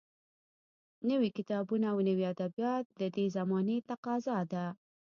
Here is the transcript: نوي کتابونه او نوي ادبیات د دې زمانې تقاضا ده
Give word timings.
نوي 1.09 1.29
کتابونه 1.37 1.85
او 1.93 1.97
نوي 2.09 2.25
ادبیات 2.33 2.85
د 2.99 3.01
دې 3.15 3.25
زمانې 3.37 3.77
تقاضا 3.89 4.37
ده 4.51 4.65